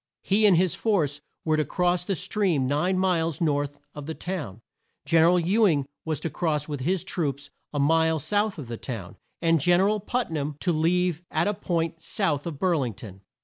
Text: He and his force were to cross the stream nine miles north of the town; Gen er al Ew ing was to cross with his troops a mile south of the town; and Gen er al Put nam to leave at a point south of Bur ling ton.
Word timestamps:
He 0.23 0.47
and 0.47 0.57
his 0.57 0.73
force 0.73 1.21
were 1.45 1.57
to 1.57 1.63
cross 1.63 2.03
the 2.03 2.15
stream 2.15 2.65
nine 2.65 2.97
miles 2.97 3.39
north 3.39 3.79
of 3.93 4.07
the 4.07 4.15
town; 4.15 4.63
Gen 5.05 5.21
er 5.21 5.27
al 5.27 5.39
Ew 5.39 5.67
ing 5.67 5.87
was 6.05 6.19
to 6.21 6.29
cross 6.31 6.67
with 6.67 6.79
his 6.79 7.03
troops 7.03 7.51
a 7.71 7.77
mile 7.77 8.17
south 8.17 8.57
of 8.57 8.67
the 8.67 8.77
town; 8.77 9.17
and 9.43 9.61
Gen 9.61 9.79
er 9.79 9.87
al 9.87 9.99
Put 9.99 10.31
nam 10.31 10.55
to 10.61 10.71
leave 10.73 11.21
at 11.29 11.47
a 11.47 11.53
point 11.53 12.01
south 12.01 12.47
of 12.47 12.57
Bur 12.57 12.77
ling 12.77 12.95
ton. 12.95 13.21